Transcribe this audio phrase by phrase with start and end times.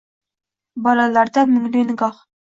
[0.87, 2.17] Bolalarda mungli nigoh.